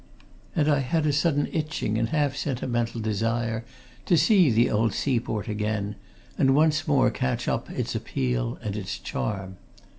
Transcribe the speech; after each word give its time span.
And 0.55 0.67
I 0.67 0.79
had 0.79 1.05
a 1.05 1.13
sudden 1.13 1.47
itching 1.51 1.95
and 1.95 2.09
half 2.09 2.35
sentimental 2.35 2.99
desire 3.01 3.63
to 4.07 4.17
see 4.17 4.49
the 4.49 4.71
old 4.71 4.95
seaport 4.95 5.47
again, 5.47 5.95
and 6.39 6.55
once 6.55 6.87
more 6.87 7.11
catch 7.11 7.47
up 7.47 7.69
its 7.69 7.93
appeal 7.93 8.57
and 8.63 8.75
its 8.75 8.97
charm. 8.97 9.57